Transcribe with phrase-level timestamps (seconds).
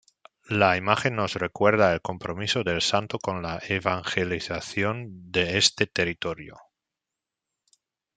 [0.49, 6.57] La imagen nos recuerda el compromiso del Santo con la evangelización de este territorio.